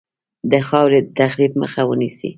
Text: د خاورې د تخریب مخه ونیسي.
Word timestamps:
د 0.51 0.53
خاورې 0.67 0.99
د 1.03 1.07
تخریب 1.19 1.51
مخه 1.61 1.81
ونیسي. 1.85 2.29